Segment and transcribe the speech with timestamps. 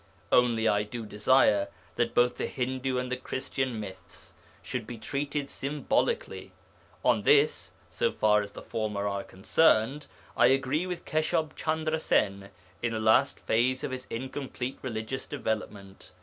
[0.31, 5.47] Only I do desire that both the Hindu and the Christian myths should be treated
[5.47, 6.53] symbolically.
[7.05, 12.49] On this (so far as the former are concerned) I agree with Keshab Chandra Sen
[12.81, 16.09] in the last phase of his incomplete religious development.